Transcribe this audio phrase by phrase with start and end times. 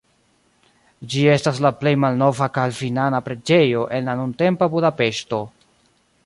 [1.11, 5.43] Ĝi estas la plej malnova kalvinana preĝejo en la nuntempa Budapeŝto.